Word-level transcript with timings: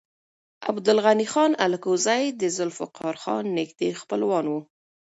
عبدالغني 0.69 1.25
خان 1.33 1.51
الکوزی 1.65 2.23
د 2.39 2.41
ذوالفقار 2.55 3.15
خان 3.23 3.43
نږدې 3.57 3.89
خپلوان 4.01 4.45
و. 4.49 4.53